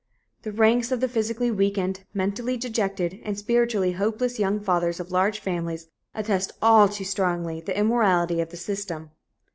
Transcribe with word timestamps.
The 0.41 0.51
ranks 0.51 0.91
of 0.91 0.99
the 0.99 1.07
physically 1.07 1.51
weakened, 1.51 2.05
mentally 2.11 2.57
dejected 2.57 3.19
and 3.23 3.37
spiritually 3.37 3.91
hopeless 3.91 4.39
young 4.39 4.59
fathers 4.59 4.99
of 4.99 5.11
large 5.11 5.37
families 5.39 5.89
attest 6.15 6.53
all 6.59 6.89
too 6.89 7.03
strongly 7.05 7.61
the 7.61 7.77
immorality 7.77 8.41
of 8.41 8.49
the 8.49 8.57
system. 8.57 9.11